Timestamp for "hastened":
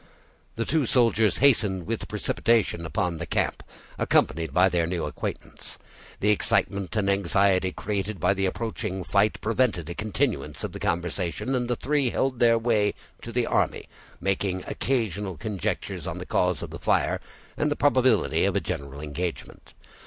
1.45-1.85